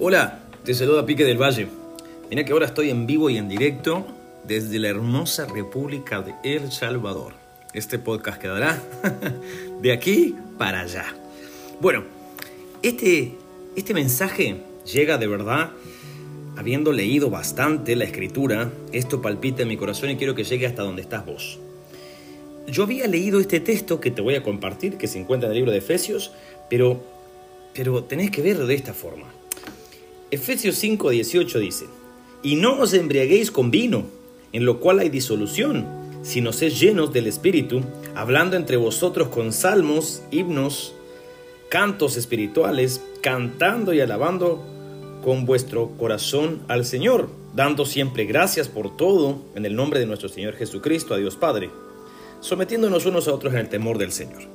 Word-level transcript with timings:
Hola, 0.00 0.40
te 0.64 0.74
saluda 0.74 1.06
Pique 1.06 1.24
del 1.24 1.40
Valle. 1.40 1.68
Mira 2.28 2.44
que 2.44 2.50
ahora 2.50 2.66
estoy 2.66 2.90
en 2.90 3.06
vivo 3.06 3.30
y 3.30 3.36
en 3.36 3.48
directo 3.48 4.04
desde 4.42 4.80
la 4.80 4.88
hermosa 4.88 5.46
República 5.46 6.20
de 6.20 6.34
El 6.42 6.72
Salvador. 6.72 7.34
Este 7.74 8.00
podcast 8.00 8.40
quedará 8.40 8.82
de 9.80 9.92
aquí 9.92 10.34
para 10.58 10.80
allá. 10.80 11.04
Bueno, 11.80 12.02
este, 12.82 13.36
este 13.76 13.94
mensaje 13.94 14.62
llega 14.92 15.16
de 15.16 15.28
verdad 15.28 15.70
habiendo 16.56 16.90
leído 16.90 17.30
bastante 17.30 17.94
la 17.94 18.02
escritura. 18.02 18.72
Esto 18.92 19.22
palpita 19.22 19.62
en 19.62 19.68
mi 19.68 19.76
corazón 19.76 20.10
y 20.10 20.16
quiero 20.16 20.34
que 20.34 20.42
llegue 20.42 20.66
hasta 20.66 20.82
donde 20.82 21.02
estás 21.02 21.24
vos. 21.24 21.60
Yo 22.66 22.82
había 22.82 23.06
leído 23.06 23.38
este 23.38 23.60
texto 23.60 24.00
que 24.00 24.10
te 24.10 24.22
voy 24.22 24.34
a 24.34 24.42
compartir, 24.42 24.96
que 24.96 25.06
se 25.06 25.20
encuentra 25.20 25.46
en 25.46 25.52
el 25.52 25.58
libro 25.58 25.70
de 25.70 25.78
Efesios, 25.78 26.32
pero, 26.68 27.00
pero 27.72 28.02
tenés 28.02 28.32
que 28.32 28.42
verlo 28.42 28.66
de 28.66 28.74
esta 28.74 28.92
forma. 28.92 29.26
Efesios 30.30 30.76
5, 30.76 31.10
18 31.10 31.58
dice, 31.58 31.86
y 32.42 32.56
no 32.56 32.78
os 32.78 32.92
embriaguéis 32.92 33.50
con 33.50 33.70
vino, 33.70 34.04
en 34.52 34.64
lo 34.64 34.80
cual 34.80 34.98
hay 34.98 35.08
disolución, 35.08 35.86
sino 36.22 36.52
sed 36.52 36.72
llenos 36.72 37.12
del 37.12 37.26
Espíritu, 37.26 37.82
hablando 38.14 38.56
entre 38.56 38.76
vosotros 38.76 39.28
con 39.28 39.52
salmos, 39.52 40.22
himnos, 40.30 40.94
cantos 41.68 42.16
espirituales, 42.16 43.02
cantando 43.20 43.92
y 43.92 44.00
alabando 44.00 44.64
con 45.22 45.46
vuestro 45.46 45.90
corazón 45.98 46.62
al 46.68 46.84
Señor, 46.84 47.28
dando 47.54 47.86
siempre 47.86 48.24
gracias 48.24 48.68
por 48.68 48.96
todo 48.96 49.38
en 49.54 49.66
el 49.66 49.74
nombre 49.74 50.00
de 50.00 50.06
nuestro 50.06 50.28
Señor 50.28 50.54
Jesucristo, 50.54 51.14
a 51.14 51.18
Dios 51.18 51.36
Padre, 51.36 51.70
sometiéndonos 52.40 53.06
unos 53.06 53.28
a 53.28 53.34
otros 53.34 53.54
en 53.54 53.60
el 53.60 53.68
temor 53.68 53.98
del 53.98 54.12
Señor. 54.12 54.53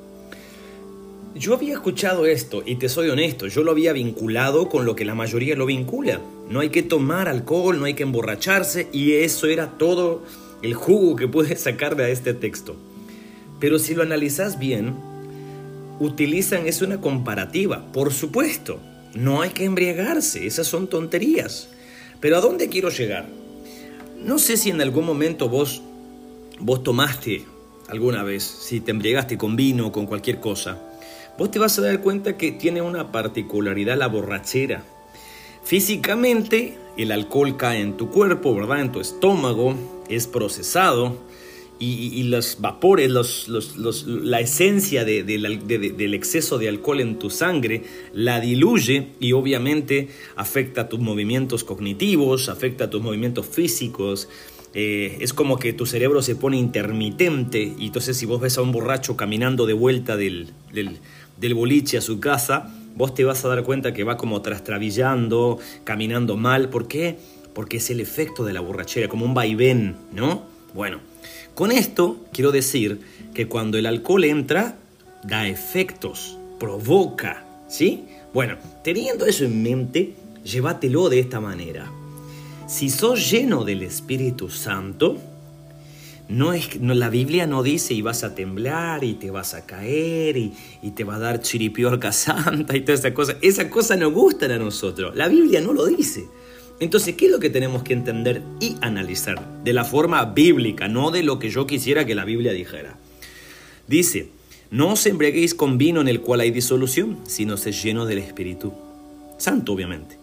Yo 1.34 1.54
había 1.54 1.74
escuchado 1.74 2.26
esto 2.26 2.64
y 2.66 2.74
te 2.74 2.88
soy 2.88 3.08
honesto, 3.08 3.46
yo 3.46 3.62
lo 3.62 3.70
había 3.70 3.92
vinculado 3.92 4.68
con 4.68 4.84
lo 4.84 4.96
que 4.96 5.04
la 5.04 5.14
mayoría 5.14 5.54
lo 5.54 5.64
vincula. 5.64 6.20
No 6.48 6.58
hay 6.58 6.70
que 6.70 6.82
tomar 6.82 7.28
alcohol, 7.28 7.78
no 7.78 7.84
hay 7.84 7.94
que 7.94 8.02
emborracharse 8.02 8.88
y 8.92 9.12
eso 9.12 9.46
era 9.46 9.78
todo 9.78 10.24
el 10.60 10.74
jugo 10.74 11.14
que 11.14 11.28
puedes 11.28 11.60
sacar 11.62 11.94
de 11.94 12.10
este 12.10 12.34
texto. 12.34 12.74
Pero 13.60 13.78
si 13.78 13.94
lo 13.94 14.02
analizas 14.02 14.58
bien, 14.58 14.96
utilizan 16.00 16.66
es 16.66 16.82
una 16.82 17.00
comparativa, 17.00 17.92
por 17.92 18.12
supuesto. 18.12 18.80
No 19.14 19.40
hay 19.40 19.50
que 19.50 19.64
embriagarse, 19.64 20.48
esas 20.48 20.66
son 20.66 20.88
tonterías. 20.88 21.68
Pero 22.18 22.38
¿a 22.38 22.40
dónde 22.40 22.68
quiero 22.68 22.90
llegar? 22.90 23.28
No 24.18 24.40
sé 24.40 24.56
si 24.56 24.70
en 24.70 24.80
algún 24.80 25.06
momento 25.06 25.48
vos 25.48 25.80
vos 26.58 26.82
tomaste 26.82 27.44
alguna 27.88 28.24
vez, 28.24 28.42
si 28.42 28.80
te 28.80 28.90
embriagaste 28.90 29.38
con 29.38 29.54
vino 29.54 29.86
o 29.86 29.92
con 29.92 30.06
cualquier 30.06 30.40
cosa 30.40 30.89
vos 31.40 31.50
te 31.50 31.58
vas 31.58 31.78
a 31.78 31.80
dar 31.80 32.02
cuenta 32.02 32.36
que 32.36 32.52
tiene 32.52 32.82
una 32.82 33.12
particularidad 33.12 33.96
la 33.96 34.08
borrachera. 34.08 34.84
Físicamente, 35.64 36.76
el 36.98 37.12
alcohol 37.12 37.56
cae 37.56 37.80
en 37.80 37.96
tu 37.96 38.10
cuerpo, 38.10 38.54
¿verdad? 38.54 38.82
En 38.82 38.92
tu 38.92 39.00
estómago, 39.00 39.74
es 40.10 40.26
procesado 40.26 41.16
y, 41.78 42.24
los 42.24 42.58
vapores, 42.60 43.10
la 44.06 44.40
esencia 44.40 45.06
del 45.06 46.14
exceso 46.14 46.58
de 46.58 46.68
alcohol 46.68 47.00
en 47.00 47.18
tu 47.18 47.30
sangre 47.30 47.84
la 48.12 48.38
diluye 48.38 49.06
y 49.18 49.32
obviamente 49.32 50.08
afecta 50.36 50.90
tus 50.90 51.00
movimientos 51.00 51.64
cognitivos, 51.64 52.50
afecta 52.50 52.90
tus 52.90 53.00
movimientos 53.00 53.46
físicos. 53.46 54.28
Eh, 54.74 55.16
es 55.20 55.32
como 55.32 55.58
que 55.58 55.72
tu 55.72 55.86
cerebro 55.86 56.20
se 56.20 56.36
pone 56.36 56.58
intermitente 56.58 57.74
y 57.78 57.86
entonces 57.86 58.18
si 58.18 58.26
vos 58.26 58.42
ves 58.42 58.58
a 58.58 58.62
un 58.62 58.72
borracho 58.72 59.16
caminando 59.16 59.64
de 59.64 59.72
vuelta 59.72 60.18
del 60.18 60.52
boliche 61.54 61.98
a 61.98 62.00
su 62.00 62.20
casa, 62.20 62.72
vos 62.96 63.14
te 63.14 63.24
vas 63.24 63.44
a 63.44 63.48
dar 63.48 63.62
cuenta 63.64 63.92
que 63.92 64.04
va 64.04 64.16
como 64.16 64.42
trastrabillando, 64.42 65.58
caminando 65.84 66.36
mal. 66.36 66.68
¿Por 66.68 66.88
qué? 66.88 67.18
Porque 67.54 67.78
es 67.78 67.90
el 67.90 68.00
efecto 68.00 68.44
de 68.44 68.52
la 68.52 68.60
borrachera, 68.60 69.08
como 69.08 69.24
un 69.24 69.34
vaivén, 69.34 69.96
¿no? 70.12 70.44
Bueno, 70.74 71.00
con 71.54 71.72
esto 71.72 72.24
quiero 72.32 72.52
decir 72.52 73.00
que 73.34 73.48
cuando 73.48 73.78
el 73.78 73.86
alcohol 73.86 74.24
entra, 74.24 74.76
da 75.24 75.48
efectos, 75.48 76.38
provoca, 76.58 77.44
¿sí? 77.68 78.04
Bueno, 78.32 78.56
teniendo 78.84 79.26
eso 79.26 79.44
en 79.44 79.62
mente, 79.62 80.14
llévatelo 80.44 81.08
de 81.08 81.18
esta 81.20 81.40
manera. 81.40 81.90
Si 82.66 82.88
sos 82.88 83.30
lleno 83.30 83.64
del 83.64 83.82
Espíritu 83.82 84.48
Santo, 84.48 85.18
no 86.30 86.52
es, 86.52 86.80
no, 86.80 86.94
la 86.94 87.10
Biblia 87.10 87.46
no 87.46 87.62
dice 87.62 87.92
y 87.92 88.02
vas 88.02 88.22
a 88.22 88.34
temblar 88.34 89.02
y 89.02 89.14
te 89.14 89.30
vas 89.30 89.54
a 89.54 89.66
caer 89.66 90.36
y, 90.36 90.52
te 90.94 91.04
va 91.04 91.16
a 91.16 91.18
dar 91.18 91.40
chiripiorca 91.40 92.12
santa 92.12 92.76
y 92.76 92.82
toda 92.82 92.94
esa 92.94 93.12
cosa. 93.12 93.36
Esa 93.42 93.68
cosa 93.68 93.96
no 93.96 94.10
gustan 94.10 94.52
a 94.52 94.58
nosotros. 94.58 95.14
La 95.16 95.28
Biblia 95.28 95.60
no 95.60 95.72
lo 95.72 95.86
dice. 95.86 96.26
Entonces, 96.78 97.14
¿qué 97.16 97.26
es 97.26 97.32
lo 97.32 97.40
que 97.40 97.50
tenemos 97.50 97.82
que 97.82 97.92
entender 97.92 98.42
y 98.60 98.76
analizar? 98.80 99.62
De 99.64 99.72
la 99.72 99.84
forma 99.84 100.24
bíblica, 100.24 100.88
no 100.88 101.10
de 101.10 101.22
lo 101.22 101.38
que 101.38 101.50
yo 101.50 101.66
quisiera 101.66 102.06
que 102.06 102.14
la 102.14 102.24
Biblia 102.24 102.52
dijera. 102.52 102.96
Dice, 103.86 104.30
no 104.70 104.92
os 104.92 105.04
embriaguéis 105.04 105.54
con 105.54 105.76
vino 105.76 106.00
en 106.00 106.08
el 106.08 106.20
cual 106.20 106.40
hay 106.40 106.52
disolución, 106.52 107.18
sino 107.26 107.56
se 107.56 107.72
lleno 107.72 108.06
del 108.06 108.18
Espíritu 108.18 108.72
Santo, 109.36 109.72
obviamente 109.72 110.19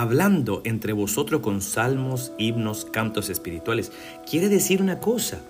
hablando 0.00 0.60
entre 0.64 0.92
vosotros 0.92 1.40
con 1.40 1.62
salmos, 1.62 2.32
himnos, 2.36 2.84
cantos 2.84 3.30
espirituales. 3.30 3.92
Quiere 4.28 4.50
decir 4.50 4.82
una 4.82 5.00
cosa, 5.00 5.40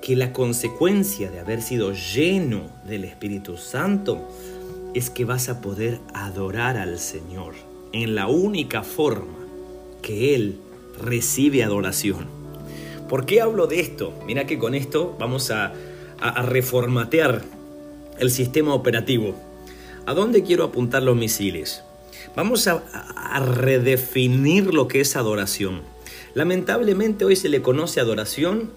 que 0.00 0.14
la 0.14 0.32
consecuencia 0.32 1.30
de 1.30 1.40
haber 1.40 1.60
sido 1.60 1.92
lleno 1.92 2.70
del 2.86 3.04
Espíritu 3.04 3.56
Santo 3.56 4.28
es 4.94 5.10
que 5.10 5.24
vas 5.24 5.48
a 5.48 5.60
poder 5.60 5.98
adorar 6.14 6.76
al 6.76 6.98
Señor 7.00 7.54
en 7.92 8.14
la 8.14 8.28
única 8.28 8.84
forma 8.84 9.38
que 10.02 10.36
Él 10.36 10.60
recibe 11.02 11.64
adoración. 11.64 12.28
¿Por 13.08 13.26
qué 13.26 13.40
hablo 13.40 13.66
de 13.66 13.80
esto? 13.80 14.14
Mira 14.24 14.46
que 14.46 14.58
con 14.58 14.76
esto 14.76 15.16
vamos 15.18 15.50
a, 15.50 15.74
a 16.20 16.42
reformatear 16.42 17.42
el 18.18 18.30
sistema 18.30 18.72
operativo. 18.72 19.34
¿A 20.06 20.14
dónde 20.14 20.44
quiero 20.44 20.62
apuntar 20.62 21.02
los 21.02 21.16
misiles? 21.16 21.82
Vamos 22.36 22.68
a, 22.68 22.82
redefinir 23.40 24.72
lo 24.72 24.88
que 24.88 25.00
es 25.00 25.16
adoración. 25.16 25.82
Lamentablemente 26.34 27.24
hoy 27.24 27.36
se 27.36 27.48
le 27.48 27.62
conoce 27.62 28.00
adoración, 28.00 28.70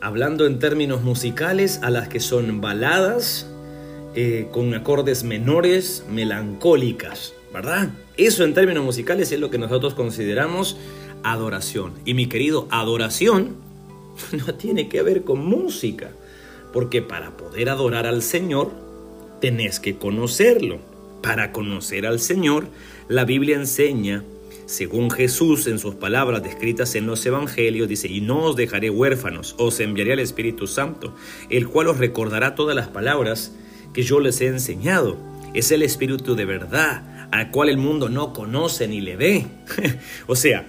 hablando 0.00 0.46
en 0.46 0.58
términos 0.58 1.02
musicales, 1.02 1.80
a 1.82 1.90
las 1.90 2.08
que 2.08 2.20
son 2.20 2.60
baladas 2.60 3.46
eh, 4.14 4.48
con 4.50 4.74
acordes 4.74 5.22
menores, 5.22 6.04
melancólicas, 6.10 7.34
¿verdad? 7.52 7.90
Eso 8.16 8.44
en 8.44 8.54
términos 8.54 8.84
musicales 8.84 9.30
es 9.30 9.38
lo 9.38 9.50
que 9.50 9.58
nosotros 9.58 9.94
consideramos 9.94 10.76
adoración. 11.22 11.92
Y 12.04 12.14
mi 12.14 12.26
querido, 12.26 12.66
adoración 12.70 13.56
no 14.32 14.54
tiene 14.54 14.88
que 14.88 15.02
ver 15.02 15.22
con 15.22 15.44
música, 15.44 16.10
porque 16.72 17.00
para 17.02 17.36
poder 17.36 17.68
adorar 17.68 18.06
al 18.06 18.22
Señor 18.22 18.72
tenés 19.40 19.78
que 19.78 19.96
conocerlo. 19.98 20.97
Para 21.22 21.52
conocer 21.52 22.06
al 22.06 22.20
Señor, 22.20 22.68
la 23.08 23.24
Biblia 23.24 23.56
enseña, 23.56 24.24
según 24.66 25.10
Jesús 25.10 25.66
en 25.66 25.78
sus 25.78 25.94
palabras 25.94 26.42
descritas 26.42 26.94
en 26.94 27.06
los 27.06 27.24
Evangelios, 27.24 27.88
dice, 27.88 28.08
y 28.08 28.20
no 28.20 28.44
os 28.44 28.56
dejaré 28.56 28.90
huérfanos, 28.90 29.54
os 29.58 29.80
enviaré 29.80 30.12
al 30.12 30.20
Espíritu 30.20 30.66
Santo, 30.66 31.14
el 31.48 31.68
cual 31.68 31.88
os 31.88 31.98
recordará 31.98 32.54
todas 32.54 32.76
las 32.76 32.88
palabras 32.88 33.52
que 33.92 34.02
yo 34.02 34.20
les 34.20 34.40
he 34.40 34.46
enseñado. 34.46 35.16
Es 35.54 35.72
el 35.72 35.82
Espíritu 35.82 36.34
de 36.34 36.44
verdad, 36.44 37.28
al 37.30 37.50
cual 37.50 37.68
el 37.68 37.78
mundo 37.78 38.08
no 38.08 38.32
conoce 38.32 38.86
ni 38.88 39.00
le 39.00 39.16
ve. 39.16 39.46
o 40.26 40.36
sea, 40.36 40.66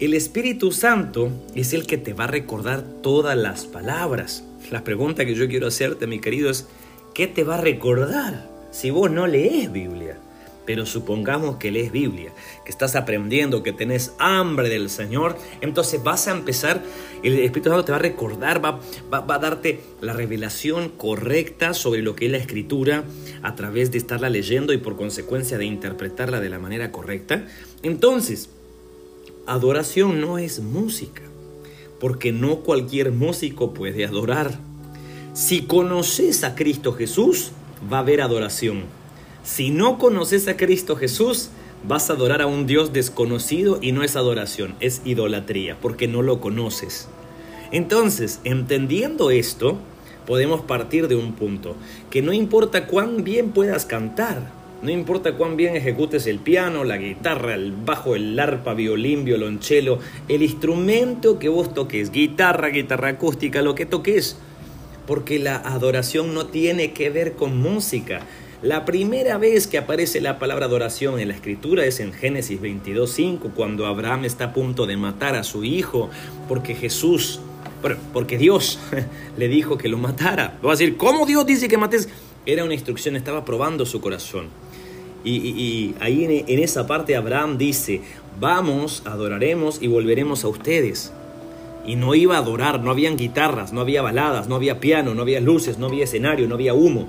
el 0.00 0.12
Espíritu 0.12 0.72
Santo 0.72 1.30
es 1.54 1.72
el 1.72 1.86
que 1.86 1.96
te 1.96 2.12
va 2.12 2.24
a 2.24 2.28
recordar 2.28 2.82
todas 3.02 3.36
las 3.36 3.66
palabras. 3.66 4.44
La 4.70 4.82
pregunta 4.82 5.24
que 5.24 5.34
yo 5.34 5.48
quiero 5.48 5.68
hacerte, 5.68 6.06
mi 6.06 6.20
querido, 6.20 6.50
es, 6.50 6.66
¿qué 7.14 7.28
te 7.28 7.44
va 7.44 7.58
a 7.58 7.60
recordar? 7.60 8.53
Si 8.74 8.90
vos 8.90 9.10
no 9.10 9.26
lees 9.26 9.70
Biblia. 9.70 10.18
Pero 10.66 10.86
supongamos 10.86 11.56
que 11.56 11.70
lees 11.70 11.92
Biblia, 11.92 12.32
que 12.64 12.70
estás 12.70 12.96
aprendiendo, 12.96 13.62
que 13.62 13.74
tenés 13.74 14.14
hambre 14.18 14.70
del 14.70 14.88
Señor, 14.88 15.36
entonces 15.60 16.02
vas 16.02 16.26
a 16.26 16.32
empezar, 16.32 16.82
el 17.22 17.38
Espíritu 17.40 17.68
Santo 17.68 17.84
te 17.84 17.92
va 17.92 17.98
a 17.98 18.00
recordar, 18.00 18.64
va, 18.64 18.80
va, 19.12 19.34
a 19.34 19.38
darte 19.38 19.80
la 20.00 20.14
revelación 20.14 20.88
correcta 20.88 21.74
sobre 21.74 22.00
lo 22.00 22.16
que 22.16 22.26
es 22.26 22.32
la 22.32 22.38
Escritura 22.38 23.04
a 23.42 23.54
través 23.54 23.92
de 23.92 23.98
estarla 23.98 24.30
leyendo 24.30 24.72
y 24.72 24.78
por 24.78 24.96
consecuencia 24.96 25.58
de 25.58 25.66
interpretarla 25.66 26.40
de 26.40 26.48
la 26.48 26.58
manera 26.58 26.90
correcta. 26.90 27.46
Entonces, 27.82 28.48
adoración 29.46 30.18
no 30.18 30.38
es 30.38 30.60
música, 30.60 31.22
porque 32.00 32.32
no 32.32 32.60
cualquier 32.60 33.12
músico 33.12 33.74
puede 33.74 34.06
adorar. 34.06 34.58
Si 35.34 35.62
conoces 35.62 36.42
a 36.42 36.54
Cristo 36.54 36.94
Jesús, 36.94 37.52
va 37.92 37.98
a 37.98 38.00
haber 38.00 38.20
adoración. 38.20 38.84
Si 39.42 39.70
no 39.70 39.98
conoces 39.98 40.48
a 40.48 40.56
Cristo 40.56 40.96
Jesús, 40.96 41.50
vas 41.86 42.08
a 42.08 42.14
adorar 42.14 42.40
a 42.42 42.46
un 42.46 42.66
Dios 42.66 42.92
desconocido 42.92 43.78
y 43.80 43.92
no 43.92 44.02
es 44.02 44.16
adoración, 44.16 44.74
es 44.80 45.02
idolatría, 45.04 45.76
porque 45.80 46.08
no 46.08 46.22
lo 46.22 46.40
conoces. 46.40 47.08
Entonces, 47.70 48.40
entendiendo 48.44 49.30
esto, 49.30 49.78
podemos 50.26 50.62
partir 50.62 51.08
de 51.08 51.16
un 51.16 51.34
punto, 51.34 51.76
que 52.10 52.22
no 52.22 52.32
importa 52.32 52.86
cuán 52.86 53.24
bien 53.24 53.50
puedas 53.50 53.84
cantar, 53.84 54.52
No 54.84 54.90
importa 54.90 55.32
cuán 55.32 55.56
bien 55.56 55.76
ejecutes 55.76 56.26
el 56.26 56.40
piano, 56.40 56.84
la 56.84 56.98
guitarra, 56.98 57.54
el 57.54 57.72
bajo, 57.72 58.16
el 58.16 58.38
arpa, 58.38 58.74
violín, 58.74 59.24
violonchelo, 59.24 59.98
el 60.28 60.42
instrumento 60.42 61.38
que 61.38 61.48
vos 61.48 61.72
toques, 61.72 62.10
guitarra, 62.10 62.68
guitarra 62.68 63.08
acústica, 63.08 63.62
lo 63.62 63.74
que 63.74 63.86
toques, 63.86 64.36
porque 65.06 65.38
la 65.38 65.56
adoración 65.56 66.34
no 66.34 66.46
tiene 66.46 66.92
que 66.92 67.10
ver 67.10 67.32
con 67.34 67.58
música. 67.58 68.20
La 68.62 68.86
primera 68.86 69.36
vez 69.36 69.66
que 69.66 69.76
aparece 69.76 70.22
la 70.22 70.38
palabra 70.38 70.64
adoración 70.66 71.20
en 71.20 71.28
la 71.28 71.34
escritura 71.34 71.84
es 71.84 72.00
en 72.00 72.14
Génesis 72.14 72.60
22.5, 72.60 73.52
cuando 73.54 73.84
Abraham 73.86 74.24
está 74.24 74.46
a 74.46 74.52
punto 74.54 74.86
de 74.86 74.96
matar 74.96 75.34
a 75.34 75.44
su 75.44 75.64
hijo, 75.64 76.08
porque 76.48 76.74
Jesús, 76.74 77.40
porque 78.14 78.38
Dios 78.38 78.78
le 79.36 79.48
dijo 79.48 79.76
que 79.76 79.88
lo 79.88 79.98
matara. 79.98 80.58
Va 80.64 80.70
a 80.70 80.76
decir, 80.76 80.96
¿cómo 80.96 81.26
Dios 81.26 81.44
dice 81.44 81.68
que 81.68 81.76
mates? 81.76 82.08
Era 82.46 82.64
una 82.64 82.72
instrucción, 82.72 83.16
estaba 83.16 83.44
probando 83.44 83.84
su 83.84 84.00
corazón. 84.00 84.48
Y, 85.26 85.94
ahí 86.00 86.24
en, 86.24 86.44
en, 86.48 86.62
esa 86.62 86.86
parte 86.86 87.16
Abraham 87.16 87.56
dice, 87.56 88.02
vamos, 88.40 89.02
adoraremos 89.06 89.80
y 89.82 89.88
volveremos 89.88 90.44
a 90.44 90.48
ustedes. 90.48 91.12
Y 91.86 91.96
no 91.96 92.14
iba 92.14 92.36
a 92.36 92.38
adorar, 92.38 92.80
no 92.80 92.90
habían 92.90 93.16
guitarras, 93.16 93.72
no 93.72 93.80
había 93.80 94.02
baladas, 94.02 94.48
no 94.48 94.54
había 94.54 94.80
piano, 94.80 95.14
no 95.14 95.22
había 95.22 95.40
luces, 95.40 95.78
no 95.78 95.86
había 95.86 96.04
escenario, 96.04 96.48
no 96.48 96.54
había 96.54 96.74
humo. 96.74 97.08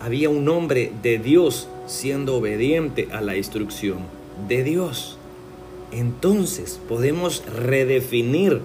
Había 0.00 0.28
un 0.28 0.48
hombre 0.48 0.92
de 1.02 1.18
Dios 1.18 1.68
siendo 1.86 2.36
obediente 2.36 3.08
a 3.12 3.20
la 3.20 3.36
instrucción 3.36 3.98
de 4.48 4.62
Dios. 4.62 5.18
Entonces 5.92 6.80
podemos 6.88 7.42
redefinir 7.46 8.60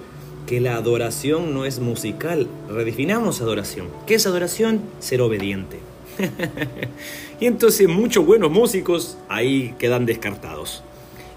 que 0.45 0.61
la 0.61 0.75
adoración 0.75 1.53
no 1.53 1.65
es 1.65 1.79
musical. 1.79 2.47
Redefinamos 2.69 3.41
adoración. 3.41 3.87
¿Qué 4.05 4.15
es 4.15 4.27
adoración? 4.27 4.81
Ser 4.99 5.21
obediente. 5.21 5.79
y 7.39 7.47
entonces 7.47 7.87
muchos 7.87 8.25
buenos 8.25 8.51
músicos 8.51 9.17
ahí 9.27 9.73
quedan 9.79 10.05
descartados. 10.05 10.83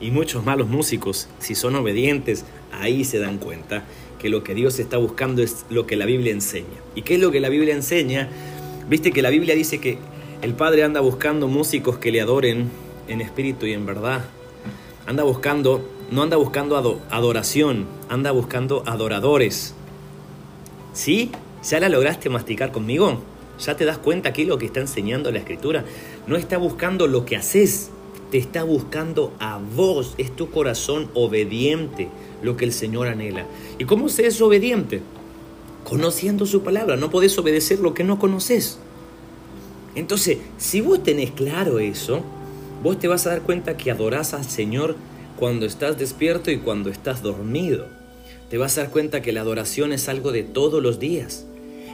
Y 0.00 0.10
muchos 0.10 0.44
malos 0.44 0.68
músicos, 0.68 1.28
si 1.40 1.54
son 1.54 1.74
obedientes, 1.74 2.44
ahí 2.70 3.04
se 3.04 3.18
dan 3.18 3.38
cuenta 3.38 3.84
que 4.18 4.28
lo 4.28 4.42
que 4.42 4.54
Dios 4.54 4.78
está 4.78 4.96
buscando 4.96 5.42
es 5.42 5.64
lo 5.70 5.86
que 5.86 5.96
la 5.96 6.04
Biblia 6.04 6.32
enseña. 6.32 6.66
¿Y 6.94 7.02
qué 7.02 7.14
es 7.14 7.20
lo 7.20 7.30
que 7.30 7.40
la 7.40 7.48
Biblia 7.48 7.74
enseña? 7.74 8.28
Viste 8.88 9.12
que 9.12 9.22
la 9.22 9.30
Biblia 9.30 9.54
dice 9.54 9.78
que 9.80 9.98
el 10.42 10.54
Padre 10.54 10.84
anda 10.84 11.00
buscando 11.00 11.48
músicos 11.48 11.98
que 11.98 12.10
le 12.10 12.20
adoren 12.20 12.70
en 13.08 13.20
espíritu 13.20 13.66
y 13.66 13.72
en 13.72 13.86
verdad. 13.86 14.24
Anda 15.06 15.22
buscando, 15.22 15.88
no 16.10 16.22
anda 16.22 16.36
buscando 16.36 17.00
adoración, 17.10 17.86
anda 18.08 18.30
buscando 18.30 18.82
adoradores. 18.86 19.74
¿Sí? 20.92 21.30
¿Ya 21.68 21.80
la 21.80 21.88
lograste 21.88 22.28
masticar 22.28 22.72
conmigo? 22.72 23.22
¿Ya 23.60 23.76
te 23.76 23.84
das 23.84 23.98
cuenta 23.98 24.32
es 24.32 24.46
lo 24.46 24.58
que 24.58 24.66
está 24.66 24.80
enseñando 24.80 25.30
la 25.32 25.38
escritura? 25.38 25.84
No 26.26 26.36
está 26.36 26.58
buscando 26.58 27.06
lo 27.06 27.24
que 27.24 27.36
haces, 27.36 27.90
te 28.30 28.38
está 28.38 28.62
buscando 28.64 29.32
a 29.38 29.58
vos. 29.58 30.14
Es 30.18 30.34
tu 30.34 30.50
corazón 30.50 31.10
obediente 31.14 32.08
lo 32.42 32.56
que 32.56 32.64
el 32.64 32.72
Señor 32.72 33.08
anhela. 33.08 33.46
¿Y 33.78 33.84
cómo 33.84 34.08
se 34.08 34.26
es 34.26 34.40
obediente? 34.40 35.00
Conociendo 35.84 36.46
su 36.46 36.62
palabra. 36.62 36.96
No 36.96 37.10
podés 37.10 37.36
obedecer 37.38 37.80
lo 37.80 37.94
que 37.94 38.04
no 38.04 38.18
conoces. 38.18 38.78
Entonces, 39.94 40.38
si 40.58 40.80
vos 40.80 41.02
tenés 41.02 41.30
claro 41.30 41.78
eso, 41.78 42.22
vos 42.82 42.98
te 42.98 43.08
vas 43.08 43.26
a 43.26 43.30
dar 43.30 43.42
cuenta 43.42 43.76
que 43.76 43.90
adorás 43.90 44.34
al 44.34 44.44
Señor 44.44 44.96
cuando 45.36 45.66
estás 45.66 45.98
despierto 45.98 46.50
y 46.50 46.58
cuando 46.58 46.90
estás 46.90 47.22
dormido. 47.22 47.86
Te 48.50 48.58
vas 48.58 48.78
a 48.78 48.82
dar 48.82 48.90
cuenta 48.90 49.22
que 49.22 49.32
la 49.32 49.40
adoración 49.40 49.92
es 49.92 50.08
algo 50.08 50.32
de 50.32 50.42
todos 50.42 50.82
los 50.82 50.98
días. 50.98 51.46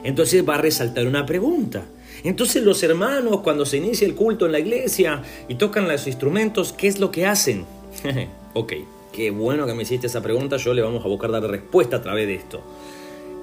Entonces 0.03 0.47
va 0.47 0.55
a 0.55 0.61
resaltar 0.61 1.07
una 1.07 1.25
pregunta. 1.25 1.85
Entonces 2.23 2.63
los 2.63 2.81
hermanos 2.83 3.41
cuando 3.41 3.65
se 3.65 3.77
inicia 3.77 4.07
el 4.07 4.15
culto 4.15 4.45
en 4.45 4.51
la 4.51 4.59
iglesia 4.59 5.21
y 5.47 5.55
tocan 5.55 5.87
los 5.87 6.07
instrumentos, 6.07 6.73
¿qué 6.73 6.87
es 6.87 6.99
lo 6.99 7.11
que 7.11 7.25
hacen? 7.25 7.65
ok, 8.53 8.73
qué 9.11 9.31
bueno 9.31 9.65
que 9.65 9.73
me 9.73 9.83
hiciste 9.83 10.07
esa 10.07 10.21
pregunta, 10.21 10.57
yo 10.57 10.73
le 10.73 10.81
vamos 10.81 11.03
a 11.03 11.07
buscar 11.07 11.31
dar 11.31 11.43
respuesta 11.43 11.97
a 11.97 12.01
través 12.01 12.27
de 12.27 12.35
esto. 12.35 12.61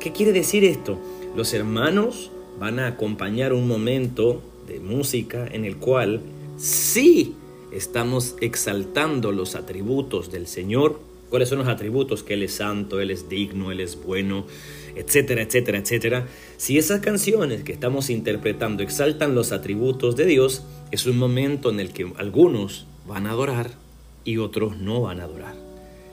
¿Qué 0.01 0.13
quiere 0.13 0.33
decir 0.33 0.65
esto? 0.65 0.99
Los 1.37 1.55
hermanos 1.55 2.31
van 2.59 2.79
a 2.79 2.89
acompañar 2.89 3.53
un 3.53 3.69
momento 3.69 4.43
de 4.67 4.81
música 4.81 5.47
en 5.51 5.65
el 5.65 5.77
cual 5.77 6.21
sí 6.57 7.37
estamos 7.73 8.37
exaltando 8.41 9.33
los 9.33 9.55
atributos 9.55 10.31
del 10.31 10.47
Señor. 10.47 11.01
¿Cuáles 11.33 11.49
son 11.49 11.61
los 11.61 11.69
atributos? 11.69 12.23
Que 12.23 12.35
Él 12.35 12.43
es 12.43 12.53
santo, 12.53 13.01
Él 13.01 13.11
es 13.11 13.27
digno, 13.31 13.73
Él 13.73 13.81
es 13.81 13.97
bueno, 14.05 14.45
etcétera, 14.95 15.41
etcétera, 15.41 15.79
etcétera. 15.79 16.27
Si 16.59 16.77
esas 16.77 17.01
canciones 17.01 17.65
que 17.65 17.73
estamos 17.73 18.11
interpretando 18.11 18.83
exaltan 18.83 19.35
los 19.35 19.51
atributos 19.51 20.15
de 20.15 20.27
Dios, 20.27 20.63
es 20.91 21.07
un 21.07 21.17
momento 21.17 21.71
en 21.71 21.81
el 21.81 21.95
que 21.95 22.13
algunos 22.19 22.85
van 23.07 23.27
a 23.27 23.31
adorar 23.31 23.71
y 24.27 24.37
otros 24.37 24.77
no 24.77 25.01
van 25.01 25.21
a 25.21 25.25
adorar. 25.25 25.55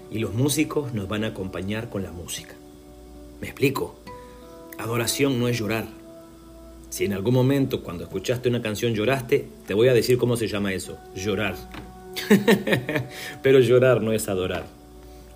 Y 0.09 0.19
los 0.19 0.33
músicos 0.33 0.93
nos 0.93 1.09
van 1.09 1.25
a 1.25 1.27
acompañar 1.27 1.89
con 1.89 2.01
la 2.01 2.13
música. 2.13 2.55
¿Me 3.41 3.47
explico? 3.47 3.99
Adoración 4.77 5.37
no 5.37 5.49
es 5.49 5.59
llorar. 5.59 5.85
Si 6.89 7.03
en 7.03 7.11
algún 7.11 7.33
momento 7.33 7.83
cuando 7.83 8.05
escuchaste 8.05 8.47
una 8.47 8.61
canción 8.61 8.93
lloraste, 8.93 9.49
te 9.67 9.73
voy 9.73 9.89
a 9.89 9.93
decir 9.93 10.17
cómo 10.17 10.37
se 10.37 10.47
llama 10.47 10.71
eso, 10.71 10.97
llorar. 11.13 11.57
Pero 13.43 13.59
llorar 13.59 14.01
no 14.01 14.13
es 14.13 14.29
adorar. 14.29 14.78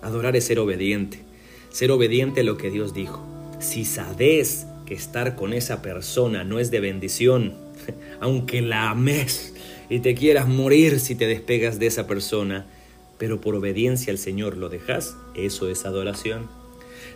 Adorar 0.04 0.36
es 0.36 0.44
ser 0.44 0.58
obediente. 0.58 1.20
Ser 1.70 1.90
obediente 1.90 2.42
a 2.42 2.44
lo 2.44 2.58
que 2.58 2.70
Dios 2.70 2.92
dijo. 2.92 3.24
Si 3.58 3.86
sabes 3.86 4.66
que 4.84 4.92
estar 4.92 5.34
con 5.34 5.54
esa 5.54 5.80
persona 5.80 6.44
no 6.44 6.58
es 6.58 6.70
de 6.70 6.80
bendición, 6.80 7.54
aunque 8.20 8.60
la 8.60 8.90
ames 8.90 9.54
y 9.88 10.00
te 10.00 10.14
quieras 10.14 10.46
morir 10.46 11.00
si 11.00 11.14
te 11.14 11.26
despegas 11.26 11.78
de 11.78 11.86
esa 11.86 12.06
persona, 12.06 12.66
pero 13.16 13.40
por 13.40 13.54
obediencia 13.54 14.12
al 14.12 14.18
Señor 14.18 14.58
lo 14.58 14.68
dejas, 14.68 15.16
eso 15.34 15.70
es 15.70 15.86
adoración. 15.86 16.50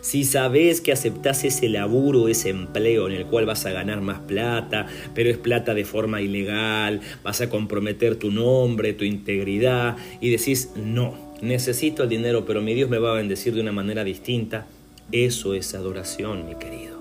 Si 0.01 0.23
sabes 0.23 0.81
que 0.81 0.91
aceptas 0.91 1.43
ese 1.43 1.69
laburo, 1.69 2.27
ese 2.27 2.49
empleo 2.49 3.07
en 3.07 3.13
el 3.13 3.27
cual 3.27 3.45
vas 3.45 3.67
a 3.67 3.71
ganar 3.71 4.01
más 4.01 4.19
plata, 4.19 4.87
pero 5.13 5.29
es 5.29 5.37
plata 5.37 5.75
de 5.75 5.85
forma 5.85 6.21
ilegal, 6.21 7.01
vas 7.23 7.41
a 7.41 7.49
comprometer 7.49 8.15
tu 8.15 8.31
nombre, 8.31 8.93
tu 8.93 9.03
integridad, 9.03 9.97
y 10.21 10.31
decís, 10.31 10.71
no, 10.75 11.28
necesito 11.41 12.03
el 12.03 12.09
dinero, 12.09 12.45
pero 12.45 12.61
mi 12.61 12.73
Dios 12.73 12.89
me 12.89 12.99
va 12.99 13.11
a 13.11 13.17
bendecir 13.17 13.53
de 13.53 13.61
una 13.61 13.71
manera 13.71 14.03
distinta, 14.03 14.67
eso 15.11 15.53
es 15.53 15.73
adoración, 15.73 16.45
mi 16.45 16.55
querido. 16.55 16.99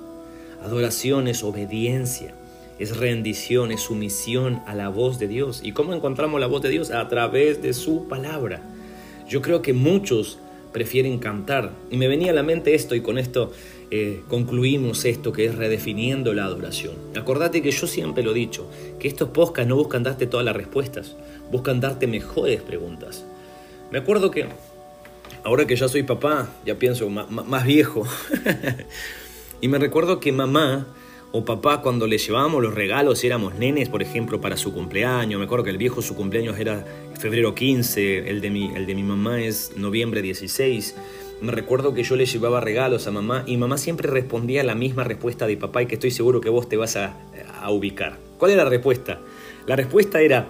Adoración 0.62 1.28
es 1.28 1.44
obediencia, 1.44 2.34
es 2.78 2.96
rendición, 2.96 3.72
es 3.72 3.82
sumisión 3.82 4.62
a 4.66 4.74
la 4.74 4.88
voz 4.88 5.18
de 5.18 5.28
Dios. 5.28 5.60
¿Y 5.62 5.72
cómo 5.72 5.94
encontramos 5.94 6.40
la 6.40 6.46
voz 6.46 6.62
de 6.62 6.70
Dios? 6.70 6.90
A 6.90 7.08
través 7.08 7.62
de 7.62 7.72
su 7.72 8.08
palabra. 8.08 8.62
Yo 9.28 9.42
creo 9.42 9.62
que 9.62 9.72
muchos 9.72 10.38
prefieren 10.72 11.18
cantar. 11.18 11.72
Y 11.90 11.96
me 11.96 12.08
venía 12.08 12.30
a 12.30 12.34
la 12.34 12.42
mente 12.42 12.74
esto 12.74 12.94
y 12.94 13.00
con 13.00 13.18
esto 13.18 13.52
eh, 13.90 14.22
concluimos 14.28 15.04
esto 15.04 15.32
que 15.32 15.46
es 15.46 15.54
redefiniendo 15.54 16.34
la 16.34 16.44
adoración. 16.44 16.94
Acordate 17.16 17.62
que 17.62 17.70
yo 17.70 17.86
siempre 17.86 18.22
lo 18.22 18.32
he 18.32 18.34
dicho, 18.34 18.66
que 18.98 19.08
estos 19.08 19.30
podcasts 19.30 19.68
no 19.68 19.76
buscan 19.76 20.02
darte 20.02 20.26
todas 20.26 20.44
las 20.44 20.56
respuestas, 20.56 21.16
buscan 21.50 21.80
darte 21.80 22.06
mejores 22.06 22.62
preguntas. 22.62 23.24
Me 23.90 23.98
acuerdo 23.98 24.30
que 24.30 24.46
ahora 25.44 25.66
que 25.66 25.74
ya 25.74 25.88
soy 25.88 26.02
papá, 26.02 26.48
ya 26.66 26.74
pienso 26.74 27.08
más 27.08 27.64
viejo, 27.64 28.06
y 29.60 29.68
me 29.68 29.78
recuerdo 29.78 30.20
que 30.20 30.30
mamá 30.30 30.86
o 31.32 31.44
papá 31.44 31.80
cuando 31.80 32.06
le 32.06 32.18
llevábamos 32.18 32.62
los 32.62 32.74
regalos, 32.74 33.22
éramos 33.24 33.54
nenes, 33.54 33.88
por 33.88 34.02
ejemplo, 34.02 34.40
para 34.40 34.56
su 34.56 34.72
cumpleaños. 34.72 35.38
Me 35.38 35.44
acuerdo 35.46 35.64
que 35.64 35.70
el 35.70 35.78
viejo 35.78 36.02
su 36.02 36.14
cumpleaños 36.16 36.58
era 36.58 36.84
febrero 37.18 37.54
15, 37.54 38.30
el 38.30 38.40
de 38.40 38.50
mi, 38.50 38.74
el 38.74 38.86
de 38.86 38.94
mi 38.94 39.02
mamá 39.02 39.40
es 39.40 39.72
noviembre 39.76 40.22
16. 40.22 40.94
Me 41.40 41.52
recuerdo 41.52 41.94
que 41.94 42.02
yo 42.02 42.16
le 42.16 42.26
llevaba 42.26 42.60
regalos 42.60 43.06
a 43.06 43.10
mamá 43.10 43.44
y 43.46 43.56
mamá 43.56 43.78
siempre 43.78 44.10
respondía 44.10 44.64
la 44.64 44.74
misma 44.74 45.04
respuesta 45.04 45.46
de 45.46 45.56
papá 45.56 45.82
y 45.82 45.86
que 45.86 45.94
estoy 45.94 46.10
seguro 46.10 46.40
que 46.40 46.50
vos 46.50 46.68
te 46.68 46.76
vas 46.76 46.96
a, 46.96 47.16
a 47.60 47.70
ubicar. 47.70 48.18
¿Cuál 48.38 48.52
era 48.52 48.64
la 48.64 48.70
respuesta? 48.70 49.20
La 49.66 49.76
respuesta 49.76 50.20
era, 50.20 50.48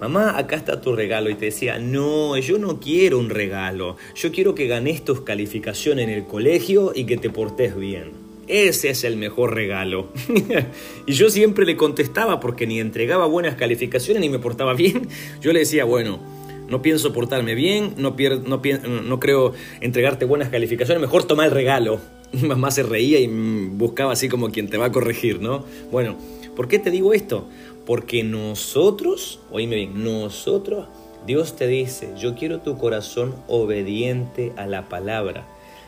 mamá, 0.00 0.38
acá 0.38 0.56
está 0.56 0.80
tu 0.80 0.94
regalo. 0.94 1.30
Y 1.30 1.34
te 1.34 1.46
decía, 1.46 1.78
no, 1.78 2.36
yo 2.38 2.58
no 2.58 2.80
quiero 2.80 3.18
un 3.18 3.30
regalo. 3.30 3.96
Yo 4.14 4.32
quiero 4.32 4.54
que 4.54 4.66
ganes 4.66 5.04
tus 5.04 5.22
calificaciones 5.22 6.04
en 6.04 6.10
el 6.10 6.26
colegio 6.26 6.92
y 6.94 7.04
que 7.04 7.16
te 7.16 7.30
portes 7.30 7.76
bien. 7.76 8.26
Ese 8.48 8.90
es 8.90 9.04
el 9.04 9.16
mejor 9.16 9.54
regalo. 9.54 10.08
y 11.06 11.12
yo 11.12 11.30
siempre 11.30 11.66
le 11.66 11.76
contestaba 11.76 12.38
porque 12.38 12.66
ni 12.66 12.78
entregaba 12.78 13.26
buenas 13.26 13.56
calificaciones 13.56 14.20
ni 14.20 14.28
me 14.28 14.38
portaba 14.38 14.74
bien. 14.74 15.08
Yo 15.40 15.52
le 15.52 15.60
decía, 15.60 15.84
bueno, 15.84 16.20
no 16.68 16.82
pienso 16.82 17.12
portarme 17.12 17.54
bien, 17.54 17.94
no, 17.96 18.16
no, 18.44 18.60
no 19.02 19.20
creo 19.20 19.52
entregarte 19.80 20.24
buenas 20.24 20.48
calificaciones, 20.48 21.00
mejor 21.00 21.24
toma 21.24 21.44
el 21.44 21.50
regalo. 21.50 22.00
Mamá 22.32 22.70
se 22.70 22.82
reía 22.82 23.18
y 23.20 23.26
buscaba 23.26 24.12
así 24.12 24.28
como 24.28 24.50
quien 24.50 24.68
te 24.68 24.76
va 24.76 24.86
a 24.86 24.92
corregir, 24.92 25.40
¿no? 25.40 25.64
Bueno, 25.90 26.16
¿por 26.54 26.68
qué 26.68 26.78
te 26.78 26.90
digo 26.90 27.14
esto? 27.14 27.48
Porque 27.86 28.24
nosotros, 28.24 29.40
oíme 29.50 29.76
bien, 29.76 30.02
nosotros, 30.02 30.88
Dios 31.26 31.56
te 31.56 31.66
dice, 31.66 32.12
yo 32.18 32.34
quiero 32.34 32.60
tu 32.60 32.76
corazón 32.76 33.34
obediente 33.48 34.52
a 34.56 34.66
la 34.66 34.88
palabra. 34.88 35.46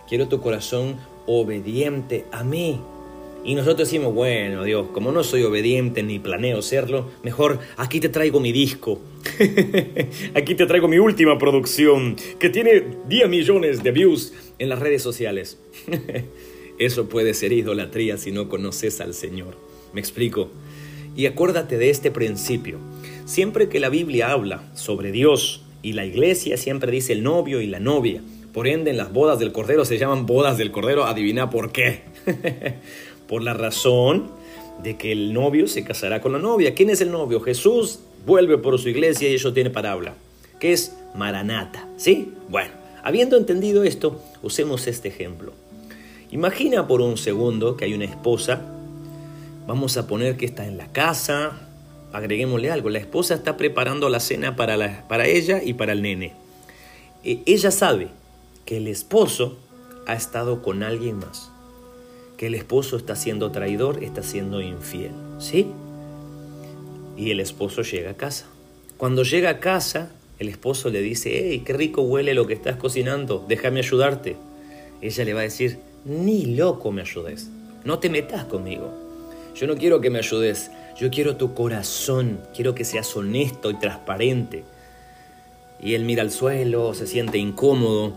Quiero 0.08 0.28
tu 0.28 0.40
corazón 0.40 0.96
obediente 1.26 2.24
a 2.32 2.44
mí. 2.44 2.80
Y 3.44 3.54
nosotros 3.54 3.88
decimos, 3.88 4.14
bueno, 4.14 4.64
Dios, 4.64 4.88
como 4.92 5.12
no 5.12 5.22
soy 5.22 5.42
obediente 5.42 6.02
ni 6.02 6.18
planeo 6.18 6.60
serlo, 6.60 7.08
mejor 7.22 7.60
aquí 7.76 8.00
te 8.00 8.08
traigo 8.08 8.40
mi 8.40 8.52
disco. 8.52 9.00
aquí 10.34 10.54
te 10.54 10.66
traigo 10.66 10.88
mi 10.88 10.98
última 10.98 11.38
producción, 11.38 12.16
que 12.38 12.48
tiene 12.48 12.82
10 13.08 13.28
millones 13.28 13.82
de 13.82 13.90
views 13.90 14.32
en 14.58 14.68
las 14.68 14.80
redes 14.80 15.02
sociales. 15.02 15.58
Eso 16.78 17.08
puede 17.08 17.34
ser 17.34 17.52
idolatría 17.52 18.18
si 18.18 18.32
no 18.32 18.48
conoces 18.48 19.00
al 19.00 19.14
Señor. 19.14 19.56
¿Me 19.92 20.00
explico? 20.00 20.48
Y 21.18 21.26
acuérdate 21.26 21.78
de 21.78 21.90
este 21.90 22.12
principio. 22.12 22.78
Siempre 23.24 23.68
que 23.68 23.80
la 23.80 23.88
Biblia 23.88 24.30
habla 24.30 24.62
sobre 24.74 25.10
Dios 25.10 25.62
y 25.82 25.94
la 25.94 26.06
iglesia, 26.06 26.56
siempre 26.56 26.92
dice 26.92 27.12
el 27.12 27.24
novio 27.24 27.60
y 27.60 27.66
la 27.66 27.80
novia. 27.80 28.22
Por 28.52 28.68
ende, 28.68 28.92
en 28.92 28.98
las 28.98 29.12
bodas 29.12 29.40
del 29.40 29.50
Cordero 29.50 29.84
se 29.84 29.98
llaman 29.98 30.26
bodas 30.26 30.58
del 30.58 30.70
Cordero. 30.70 31.06
Adivina 31.06 31.50
por 31.50 31.72
qué. 31.72 32.02
por 33.26 33.42
la 33.42 33.52
razón 33.52 34.30
de 34.84 34.96
que 34.96 35.10
el 35.10 35.34
novio 35.34 35.66
se 35.66 35.82
casará 35.82 36.20
con 36.20 36.30
la 36.30 36.38
novia. 36.38 36.76
¿Quién 36.76 36.88
es 36.88 37.00
el 37.00 37.10
novio? 37.10 37.40
Jesús 37.40 37.98
vuelve 38.24 38.56
por 38.56 38.78
su 38.78 38.88
iglesia 38.88 39.28
y 39.28 39.34
eso 39.34 39.52
tiene 39.52 39.70
palabra, 39.70 40.14
que 40.60 40.72
es 40.72 40.94
Maranata. 41.16 41.88
¿Sí? 41.96 42.32
Bueno, 42.48 42.70
habiendo 43.02 43.36
entendido 43.36 43.82
esto, 43.82 44.22
usemos 44.44 44.86
este 44.86 45.08
ejemplo. 45.08 45.52
Imagina 46.30 46.86
por 46.86 47.00
un 47.00 47.16
segundo 47.16 47.76
que 47.76 47.86
hay 47.86 47.94
una 47.94 48.04
esposa, 48.04 48.77
vamos 49.68 49.96
a 49.96 50.08
poner 50.08 50.36
que 50.36 50.46
está 50.46 50.66
en 50.66 50.76
la 50.76 50.90
casa, 50.90 51.68
agreguémosle 52.12 52.72
algo, 52.72 52.90
la 52.90 52.98
esposa 52.98 53.34
está 53.34 53.56
preparando 53.56 54.08
la 54.08 54.18
cena 54.18 54.56
para, 54.56 54.76
la, 54.76 55.06
para 55.06 55.28
ella 55.28 55.62
y 55.62 55.74
para 55.74 55.92
el 55.92 56.02
nene. 56.02 56.32
E, 57.22 57.42
ella 57.46 57.70
sabe 57.70 58.08
que 58.64 58.78
el 58.78 58.88
esposo 58.88 59.58
ha 60.08 60.14
estado 60.14 60.62
con 60.62 60.82
alguien 60.82 61.18
más 61.18 61.52
que 62.38 62.46
el 62.46 62.54
esposo 62.54 62.96
está 62.96 63.16
siendo 63.16 63.50
traidor, 63.50 64.02
está 64.02 64.22
siendo 64.22 64.62
infiel. 64.62 65.10
¿Sí? 65.38 65.66
Y 67.16 67.32
el 67.32 67.40
esposo 67.40 67.82
llega 67.82 68.12
a 68.12 68.16
casa. 68.16 68.46
Cuando 68.96 69.24
llega 69.24 69.50
a 69.50 69.60
casa, 69.60 70.12
el 70.38 70.48
esposo 70.48 70.88
le 70.88 71.02
dice, 71.02 71.30
hey, 71.34 71.62
qué 71.66 71.72
rico 71.72 72.02
huele 72.02 72.32
lo 72.34 72.46
que 72.46 72.54
estás 72.54 72.76
cocinando, 72.76 73.44
déjame 73.48 73.80
ayudarte. 73.80 74.36
Ella 75.02 75.24
le 75.24 75.34
va 75.34 75.40
a 75.40 75.42
decir, 75.42 75.80
ni 76.04 76.46
loco 76.46 76.92
me 76.92 77.02
ayudes, 77.02 77.50
no 77.84 77.98
te 77.98 78.08
metas 78.08 78.44
conmigo. 78.44 79.07
Yo 79.58 79.66
no 79.66 79.76
quiero 79.76 80.00
que 80.00 80.08
me 80.08 80.20
ayudes, 80.20 80.70
yo 80.96 81.10
quiero 81.10 81.34
tu 81.34 81.52
corazón, 81.52 82.38
quiero 82.54 82.76
que 82.76 82.84
seas 82.84 83.16
honesto 83.16 83.72
y 83.72 83.74
transparente. 83.74 84.62
Y 85.80 85.94
él 85.94 86.04
mira 86.04 86.22
al 86.22 86.30
suelo, 86.30 86.94
se 86.94 87.08
siente 87.08 87.38
incómodo, 87.38 88.12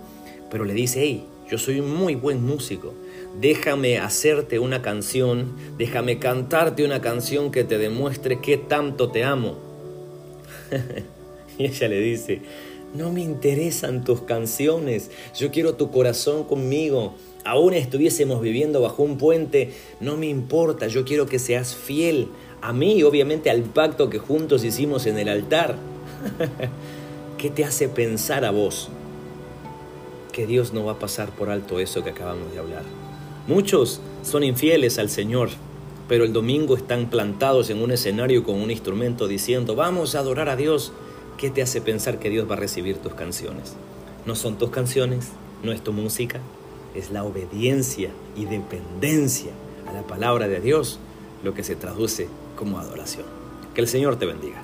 pero 0.51 0.65
le 0.65 0.75
dice, 0.75 1.01
hey, 1.01 1.25
yo 1.50 1.57
soy 1.57 1.79
un 1.79 1.89
muy 1.89 2.13
buen 2.13 2.43
músico, 2.43 2.93
déjame 3.39 3.98
hacerte 3.98 4.60
una 4.60 4.83
canción, 4.83 5.55
déjame 5.79 6.19
cantarte 6.19 6.86
una 6.86 7.01
canción 7.01 7.50
que 7.50 7.63
te 7.63 7.79
demuestre 7.79 8.39
qué 8.39 8.57
tanto 8.57 9.10
te 9.10 9.24
amo. 9.24 9.57
y 11.57 11.65
ella 11.65 11.88
le 11.88 12.00
dice, 12.01 12.41
no 12.93 13.12
me 13.12 13.21
interesan 13.21 14.03
tus 14.03 14.21
canciones, 14.21 15.12
yo 15.36 15.51
quiero 15.51 15.75
tu 15.75 15.91
corazón 15.91 16.43
conmigo. 16.43 17.13
Aún 17.43 17.74
estuviésemos 17.74 18.41
viviendo 18.41 18.81
bajo 18.81 19.03
un 19.03 19.17
puente, 19.17 19.74
no 20.00 20.17
me 20.17 20.27
importa, 20.27 20.88
yo 20.88 21.05
quiero 21.05 21.25
que 21.25 21.39
seas 21.39 21.75
fiel 21.75 22.27
a 22.62 22.74
mí 22.74 22.93
y 22.93 23.03
obviamente 23.03 23.50
al 23.50 23.63
pacto 23.63 24.10
que 24.10 24.19
juntos 24.19 24.63
hicimos 24.63 25.05
en 25.07 25.17
el 25.17 25.29
altar. 25.29 25.75
¿Qué 27.38 27.50
te 27.50 27.65
hace 27.65 27.89
pensar 27.89 28.45
a 28.45 28.51
vos 28.51 28.89
que 30.31 30.45
Dios 30.45 30.74
no 30.74 30.86
va 30.86 30.93
a 30.93 31.00
pasar 31.00 31.31
por 31.31 31.50
alto 31.50 31.79
eso 31.79 32.03
que 32.03 32.12
acabamos 32.12 32.53
de 32.53 32.60
hablar? 32.60 32.83
Muchos 33.48 34.00
son 34.21 34.43
infieles 34.43 35.00
al 35.00 35.10
Señor, 35.10 35.50
pero 36.07 36.24
el 36.24 36.33
domingo 36.33 36.77
están 36.77 37.10
plantados 37.10 37.71
en 37.71 37.81
un 37.81 37.91
escenario 37.91 38.43
con 38.43 38.62
un 38.62 38.69
instrumento 38.69 39.27
diciendo, 39.27 39.75
vamos 39.75 40.13
a 40.13 40.19
adorar 40.19 40.50
a 40.50 40.55
Dios. 40.55 40.91
¿Qué 41.41 41.50
te 41.50 41.63
hace 41.63 41.81
pensar 41.81 42.19
que 42.19 42.29
Dios 42.29 42.48
va 42.48 42.53
a 42.53 42.60
recibir 42.60 43.00
tus 43.00 43.15
canciones? 43.15 43.74
No 44.27 44.36
son 44.36 44.60
tus 44.60 44.69
canciones, 44.69 45.29
no 45.63 45.71
es 45.71 45.83
tu 45.83 45.91
música, 45.91 46.39
es 46.93 47.10
la 47.10 47.24
obediencia 47.24 48.12
y 48.36 48.45
dependencia 48.45 49.51
a 49.88 49.91
la 49.91 50.03
palabra 50.03 50.48
de 50.48 50.62
Dios 50.62 51.00
lo 51.43 51.55
que 51.55 51.63
se 51.63 51.75
traduce 51.75 52.27
como 52.55 52.77
adoración. 52.77 53.25
Que 53.74 53.81
el 53.81 53.88
Señor 53.88 54.19
te 54.19 54.27
bendiga. 54.27 54.62